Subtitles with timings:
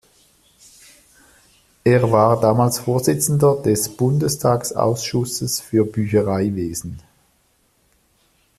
[1.83, 6.99] Er war damals Vorsitzender des Bundestagsausschusses für Büchereiwesen.